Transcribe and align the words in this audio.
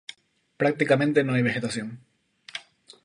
Prácticamente 0.57 1.23
no 1.23 1.33
hay 1.35 1.43
vegetación. 1.43 1.99